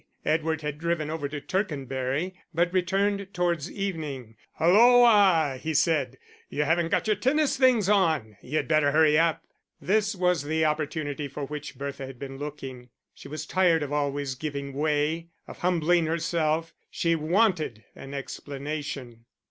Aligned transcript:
Edward 0.25 0.63
had 0.63 0.79
driven 0.79 1.11
over 1.11 1.29
to 1.29 1.39
Tercanbury, 1.39 2.33
but 2.55 2.73
returned 2.73 3.27
towards 3.35 3.71
evening. 3.71 4.35
"Hulloa!" 4.53 5.59
he 5.61 5.75
said, 5.75 6.17
"you 6.49 6.63
haven't 6.63 6.89
got 6.89 7.05
your 7.05 7.15
tennis 7.17 7.55
things 7.55 7.87
on. 7.87 8.35
You'd 8.41 8.67
better 8.67 8.91
hurry 8.93 9.19
up." 9.19 9.43
This 9.79 10.15
was 10.15 10.41
the 10.41 10.65
opportunity 10.65 11.27
for 11.27 11.45
which 11.45 11.77
Bertha 11.77 12.07
had 12.07 12.17
been 12.17 12.39
looking. 12.39 12.89
She 13.13 13.27
was 13.27 13.45
tired 13.45 13.83
of 13.83 13.93
always 13.93 14.33
giving 14.33 14.73
way, 14.73 15.27
of 15.47 15.59
humbling 15.59 16.07
herself; 16.07 16.73
she 16.89 17.13
wanted 17.13 17.83
an 17.95 18.15
explanation. 18.15 19.25